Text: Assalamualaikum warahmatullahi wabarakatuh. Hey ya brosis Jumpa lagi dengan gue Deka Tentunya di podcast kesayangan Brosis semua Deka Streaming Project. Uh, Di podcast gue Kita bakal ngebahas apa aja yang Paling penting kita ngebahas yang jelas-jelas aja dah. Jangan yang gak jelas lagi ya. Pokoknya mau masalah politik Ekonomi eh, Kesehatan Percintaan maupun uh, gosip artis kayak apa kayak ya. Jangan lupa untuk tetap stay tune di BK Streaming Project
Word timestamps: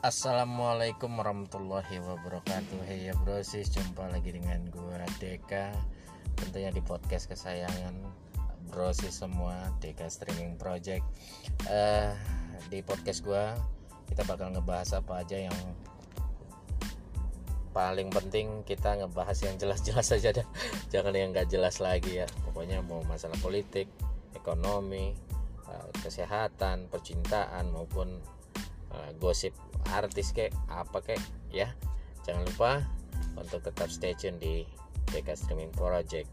Assalamualaikum 0.00 1.12
warahmatullahi 1.20 2.00
wabarakatuh. 2.00 2.88
Hey 2.88 3.12
ya 3.12 3.14
brosis 3.20 3.68
Jumpa 3.68 4.08
lagi 4.08 4.32
dengan 4.32 4.64
gue 4.72 4.96
Deka 5.20 5.76
Tentunya 6.40 6.72
di 6.72 6.80
podcast 6.80 7.28
kesayangan 7.28 8.00
Brosis 8.72 9.20
semua 9.20 9.68
Deka 9.84 10.08
Streaming 10.08 10.56
Project. 10.56 11.04
Uh, 11.68 12.16
Di 12.72 12.80
podcast 12.80 13.20
gue 13.20 13.44
Kita 14.08 14.24
bakal 14.24 14.56
ngebahas 14.56 15.04
apa 15.04 15.20
aja 15.20 15.36
yang 15.36 15.58
Paling 17.76 18.08
penting 18.08 18.64
kita 18.64 19.04
ngebahas 19.04 19.36
yang 19.44 19.60
jelas-jelas 19.60 20.08
aja 20.16 20.32
dah. 20.32 20.48
Jangan 20.88 21.12
yang 21.12 21.36
gak 21.36 21.52
jelas 21.52 21.76
lagi 21.76 22.24
ya. 22.24 22.26
Pokoknya 22.48 22.80
mau 22.80 23.04
masalah 23.04 23.36
politik 23.44 23.92
Ekonomi 24.32 25.12
eh, 25.68 25.88
Kesehatan 26.00 26.88
Percintaan 26.88 27.68
maupun 27.68 28.39
uh, 28.94 29.10
gosip 29.18 29.54
artis 29.90 30.30
kayak 30.34 30.54
apa 30.70 31.02
kayak 31.02 31.22
ya. 31.50 31.72
Jangan 32.26 32.44
lupa 32.46 32.72
untuk 33.38 33.64
tetap 33.64 33.88
stay 33.88 34.12
tune 34.14 34.38
di 34.38 34.62
BK 35.10 35.34
Streaming 35.34 35.72
Project 35.74 36.28